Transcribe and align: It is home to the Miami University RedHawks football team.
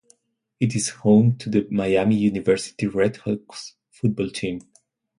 It 0.59 0.73
is 0.75 0.89
home 0.89 1.35
to 1.37 1.49
the 1.51 1.67
Miami 1.69 2.15
University 2.17 2.87
RedHawks 2.87 3.73
football 3.91 4.31
team. 4.31 4.61